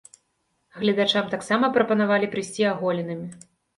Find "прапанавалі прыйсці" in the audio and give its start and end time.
1.75-2.67